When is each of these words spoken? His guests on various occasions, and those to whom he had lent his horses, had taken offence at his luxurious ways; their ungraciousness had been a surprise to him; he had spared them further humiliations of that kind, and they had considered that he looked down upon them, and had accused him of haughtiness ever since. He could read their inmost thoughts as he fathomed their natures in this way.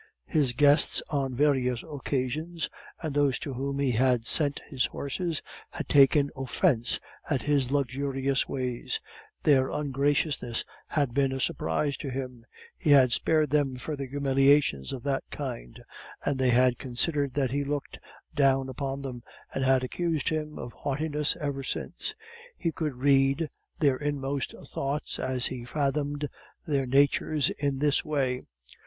His 0.25 0.53
guests 0.53 1.03
on 1.11 1.35
various 1.35 1.83
occasions, 1.87 2.69
and 3.03 3.13
those 3.13 3.37
to 3.37 3.53
whom 3.53 3.77
he 3.77 3.91
had 3.91 4.25
lent 4.39 4.59
his 4.67 4.87
horses, 4.87 5.43
had 5.69 5.87
taken 5.87 6.31
offence 6.35 6.99
at 7.29 7.43
his 7.43 7.69
luxurious 7.71 8.49
ways; 8.49 8.99
their 9.43 9.69
ungraciousness 9.69 10.65
had 10.87 11.13
been 11.13 11.31
a 11.31 11.39
surprise 11.39 11.97
to 11.97 12.09
him; 12.09 12.47
he 12.79 12.89
had 12.89 13.11
spared 13.11 13.51
them 13.51 13.75
further 13.75 14.07
humiliations 14.07 14.91
of 14.91 15.03
that 15.03 15.23
kind, 15.29 15.83
and 16.25 16.39
they 16.39 16.49
had 16.49 16.79
considered 16.79 17.35
that 17.35 17.51
he 17.51 17.63
looked 17.63 17.99
down 18.33 18.69
upon 18.69 19.03
them, 19.03 19.21
and 19.53 19.63
had 19.63 19.83
accused 19.83 20.29
him 20.29 20.57
of 20.57 20.73
haughtiness 20.73 21.35
ever 21.39 21.61
since. 21.61 22.15
He 22.57 22.71
could 22.71 22.95
read 22.95 23.51
their 23.77 23.97
inmost 23.97 24.55
thoughts 24.67 25.19
as 25.19 25.45
he 25.45 25.63
fathomed 25.63 26.27
their 26.65 26.87
natures 26.87 27.51
in 27.51 27.77
this 27.77 28.03
way. 28.03 28.41